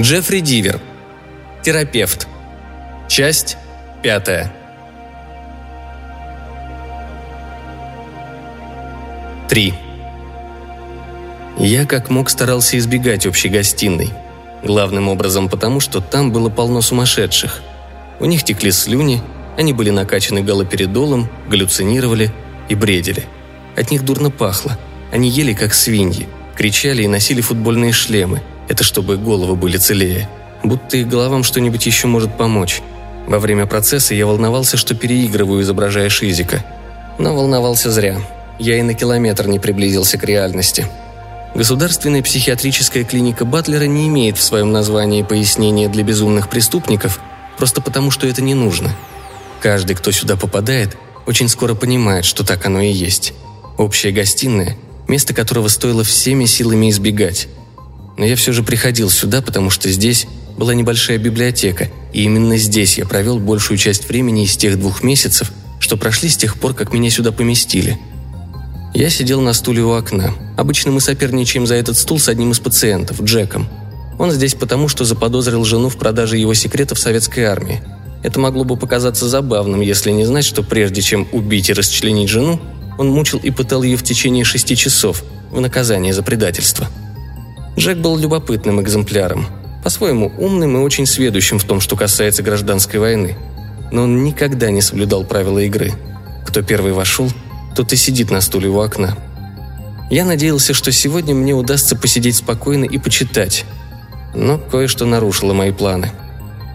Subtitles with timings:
[0.00, 0.80] Джеффри Дивер.
[1.62, 2.26] Терапевт.
[3.06, 3.58] Часть
[4.02, 4.50] пятая.
[9.50, 9.74] Три.
[11.58, 14.10] Я как мог старался избегать общей гостиной.
[14.62, 17.60] Главным образом потому, что там было полно сумасшедших.
[18.20, 19.20] У них текли слюни,
[19.58, 22.32] они были накачаны галоперидолом, галлюцинировали
[22.70, 23.26] и бредили.
[23.76, 24.78] От них дурно пахло.
[25.12, 26.26] Они ели как свиньи,
[26.56, 28.40] кричали и носили футбольные шлемы.
[28.70, 30.28] Это чтобы головы были целее.
[30.62, 32.82] Будто их головам что-нибудь еще может помочь.
[33.26, 36.64] Во время процесса я волновался, что переигрываю, изображая Шизика.
[37.18, 38.20] Но волновался зря.
[38.60, 40.86] Я и на километр не приблизился к реальности.
[41.52, 47.18] Государственная психиатрическая клиника Батлера не имеет в своем названии пояснения для безумных преступников,
[47.58, 48.94] просто потому что это не нужно.
[49.60, 50.96] Каждый, кто сюда попадает,
[51.26, 53.34] очень скоро понимает, что так оно и есть.
[53.76, 54.76] Общая гостиная–
[55.10, 57.48] место которого стоило всеми силами избегать.
[58.20, 60.26] Но я все же приходил сюда, потому что здесь
[60.58, 65.50] была небольшая библиотека, и именно здесь я провел большую часть времени из тех двух месяцев,
[65.78, 67.98] что прошли с тех пор, как меня сюда поместили.
[68.92, 70.34] Я сидел на стуле у окна.
[70.58, 73.66] Обычно мы соперничаем за этот стул с одним из пациентов, Джеком.
[74.18, 77.80] Он здесь потому, что заподозрил жену в продаже его секретов советской армии.
[78.22, 82.60] Это могло бы показаться забавным, если не знать, что прежде чем убить и расчленить жену,
[82.98, 86.86] он мучил и пытал ее в течение шести часов в наказание за предательство.
[87.76, 89.46] Джек был любопытным экземпляром,
[89.82, 93.36] по-своему умным и очень сведущим в том, что касается гражданской войны.
[93.90, 95.92] Но он никогда не соблюдал правила игры.
[96.46, 97.30] Кто первый вошел,
[97.74, 99.16] тот и сидит на стуле у окна.
[100.10, 103.64] Я надеялся, что сегодня мне удастся посидеть спокойно и почитать.
[104.34, 106.10] Но кое-что нарушило мои планы.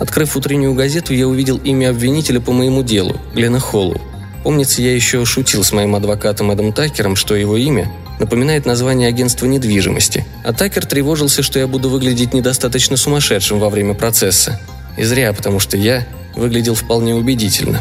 [0.00, 4.00] Открыв утреннюю газету, я увидел имя обвинителя по моему делу, Глена Холлу.
[4.44, 9.46] Помнится, я еще шутил с моим адвокатом Эдом Такером, что его имя напоминает название агентства
[9.46, 14.60] недвижимости, а Такер тревожился, что я буду выглядеть недостаточно сумасшедшим во время процесса.
[14.96, 17.80] И зря, потому что я выглядел вполне убедительно.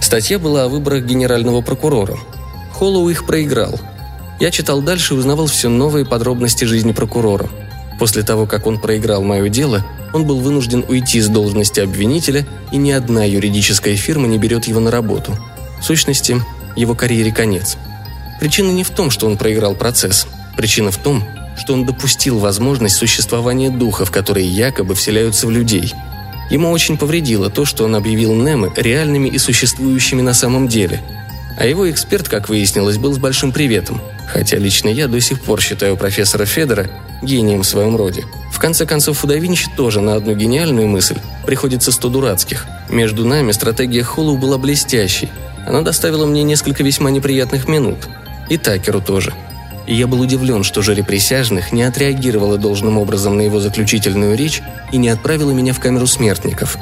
[0.00, 2.16] Статья была о выборах генерального прокурора.
[2.72, 3.78] Холлоу их проиграл.
[4.40, 7.48] Я читал дальше и узнавал все новые подробности жизни прокурора.
[8.00, 12.76] После того, как он проиграл мое дело, он был вынужден уйти с должности обвинителя, и
[12.76, 15.36] ни одна юридическая фирма не берет его на работу.
[15.80, 16.42] В сущности,
[16.74, 17.76] его карьере конец–
[18.42, 20.26] Причина не в том, что он проиграл процесс.
[20.56, 21.22] Причина в том,
[21.56, 25.94] что он допустил возможность существования духов, которые якобы вселяются в людей.
[26.50, 31.00] Ему очень повредило то, что он объявил Немы реальными и существующими на самом деле.
[31.56, 34.00] А его эксперт, как выяснилось, был с большим приветом.
[34.26, 36.90] Хотя лично я до сих пор считаю профессора Федора
[37.22, 38.24] гением в своем роде.
[38.52, 42.66] В конце концов, у да Винчи тоже на одну гениальную мысль приходится сто дурацких.
[42.90, 45.28] Между нами стратегия Холлоу была блестящей.
[45.64, 47.98] Она доставила мне несколько весьма неприятных минут–
[48.52, 49.32] и Такеру тоже.
[49.86, 54.62] И я был удивлен, что жюри присяжных не отреагировало должным образом на его заключительную речь
[54.92, 56.76] и не отправило меня в камеру смертников.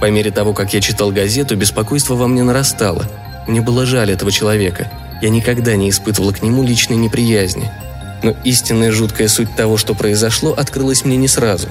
[0.00, 3.04] По мере того, как я читал газету, беспокойство во мне нарастало.
[3.48, 4.88] Мне было жаль этого человека.
[5.20, 7.70] Я никогда не испытывал к нему личной неприязни.
[8.22, 11.68] Но истинная жуткая суть того, что произошло, открылась мне не сразу.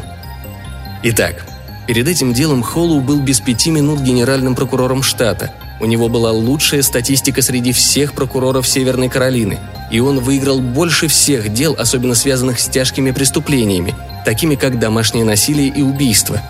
[1.02, 1.46] Итак,
[1.90, 6.82] перед этим делом Холлоу был без пяти минут генеральным прокурором штата– у него была лучшая
[6.82, 9.60] статистика среди всех прокуроров Северной Каролины,
[9.92, 13.96] и он выиграл больше всех дел, особенно связанных с тяжкими преступлениями,
[14.26, 16.42] такими как домашнее насилие и убийство.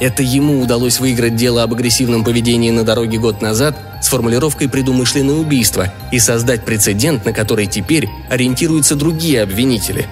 [0.00, 5.34] Это ему удалось выиграть дело об агрессивном поведении на дороге год назад с формулировкой «предумышленное
[5.34, 10.06] убийство» и создать прецедент, на который теперь ориентируются другие обвинители.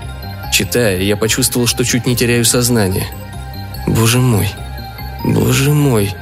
[0.53, 3.07] Читая, я почувствовал, что чуть не теряю сознание.
[3.87, 4.51] Боже мой,
[5.25, 6.15] боже мой,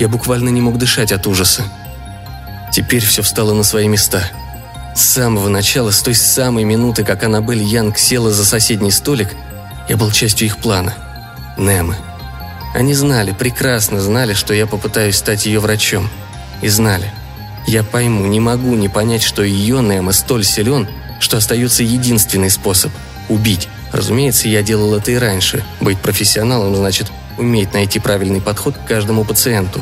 [0.00, 1.64] я буквально не мог дышать от ужаса.
[2.72, 4.22] Теперь все встало на свои места.
[4.94, 9.34] С самого начала, с той самой минуты, как Аннабель Янг села за соседний столик,
[9.88, 10.94] я был частью их плана.
[11.56, 11.96] Немы.
[12.74, 16.08] Они знали, прекрасно знали, что я попытаюсь стать ее врачом.
[16.62, 17.12] И знали.
[17.66, 20.88] Я пойму, не могу не понять, что ее Немо столь силен,
[21.20, 22.90] что остается единственный способ–
[23.28, 23.68] убить.
[23.92, 25.64] Разумеется, я делал это и раньше.
[25.80, 29.80] Быть профессионалом значит уметь найти правильный подход к каждому пациенту.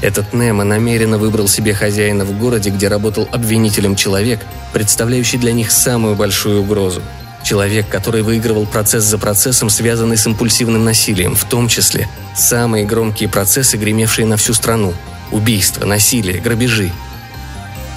[0.00, 4.40] Этот Немо намеренно выбрал себе хозяина в городе, где работал обвинителем человек,
[4.72, 7.02] представляющий для них самую большую угрозу.
[7.42, 13.28] Человек, который выигрывал процесс за процессом, связанный с импульсивным насилием, в том числе самые громкие
[13.28, 14.94] процессы, гремевшие на всю страну.
[15.32, 16.92] Убийства, насилие, грабежи.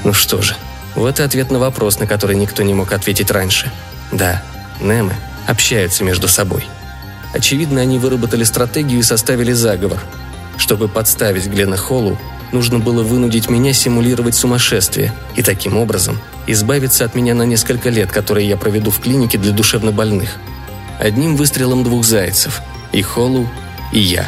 [0.04, 0.56] Ну что же,
[0.96, 3.72] вот и ответ на вопрос, на который никто не мог ответить раньше.
[4.12, 4.42] Да,
[4.80, 5.14] Немы
[5.48, 6.66] общаются между собой.
[7.34, 10.04] Очевидно, они выработали стратегию и составили заговор.
[10.58, 12.18] Чтобы подставить Глена Холлу,
[12.52, 18.12] нужно было вынудить меня симулировать сумасшествие и таким образом избавиться от меня на несколько лет,
[18.12, 20.38] которые я проведу в клинике для душевнобольных.
[21.00, 22.62] Одним выстрелом двух зайцев.
[22.92, 23.48] И Холлоу,
[23.92, 24.28] и я.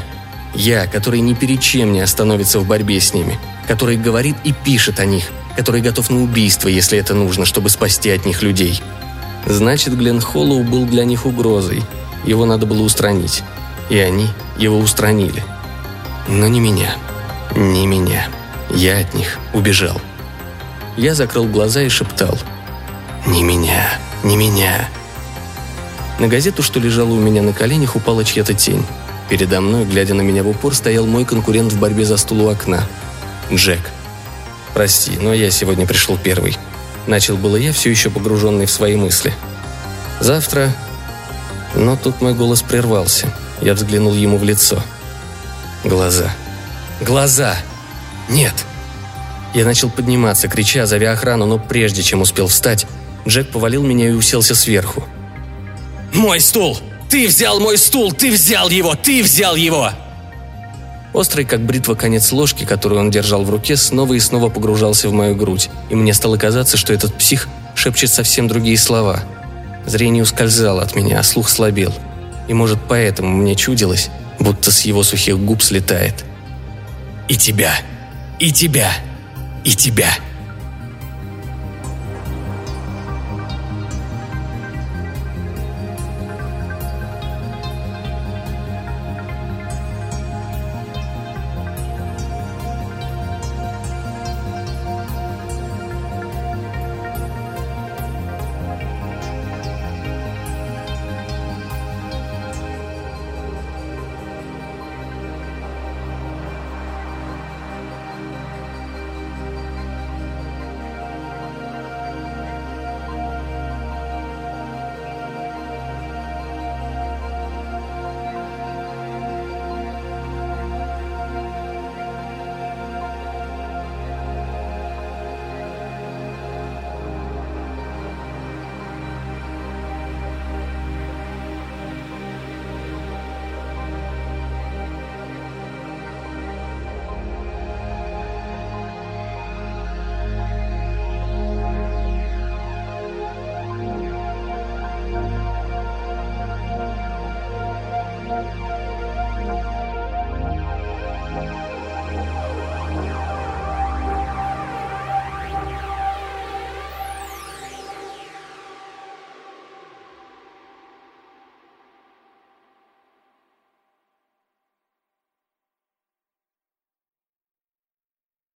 [0.56, 5.00] Я, который ни перед чем не остановится в борьбе с ними, который говорит и пишет
[5.00, 5.26] о них,
[5.58, 8.82] который готов на убийство, если это нужно, чтобы спасти от них людей.
[9.46, 11.84] Значит, Глен Холлоу был для них угрозой.
[12.24, 13.44] Его надо было устранить.
[13.90, 15.44] И они его устранили.
[16.28, 16.96] Но не меня.
[17.56, 18.28] Не меня.
[18.70, 20.00] Я от них убежал.
[20.98, 22.38] Я закрыл глаза и шептал.
[23.26, 24.90] «Не меня, не меня».
[26.20, 28.86] На газету, что лежала у меня на коленях, упала чья-то тень.
[29.30, 32.50] Передо мной, глядя на меня в упор, стоял мой конкурент в борьбе за стул у
[32.50, 32.84] окна.
[33.52, 33.80] Джек.
[34.74, 36.58] «Прости, но я сегодня пришел первый».
[37.08, 39.34] Начал было я, все еще погруженный в свои мысли.
[40.20, 40.74] «Завтра...»
[41.76, 43.34] Но тут мой голос прервался.
[43.62, 44.82] Я взглянул ему в лицо.
[45.84, 46.32] Глаза.
[47.02, 47.58] Глаза!
[48.30, 48.54] Нет!
[49.54, 52.88] Я начал подниматься, крича, зовя охрану, но прежде чем успел встать,
[53.28, 55.04] Джек повалил меня и уселся сверху.
[56.14, 56.78] «Мой стул!
[57.10, 58.12] Ты взял мой стул!
[58.12, 58.96] Ты взял его!
[58.96, 59.92] Ты взял его!»
[61.14, 65.14] Острый, как бритва, конец ложки, которую он держал в руке, снова и снова погружался в
[65.14, 69.24] мою грудь, и мне стало казаться, что этот псих шепчет совсем другие слова.
[69.86, 71.94] Зрение ускользало от меня, а слух слабел.
[72.48, 74.10] И, может, поэтому мне чудилось,
[74.40, 76.26] будто с его сухих губ слетает.
[77.28, 77.74] «И тебя!
[78.40, 78.92] И тебя!
[79.64, 80.14] И тебя!»